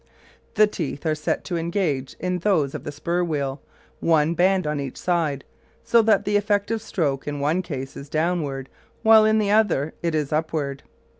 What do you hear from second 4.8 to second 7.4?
side, so that the effective stroke in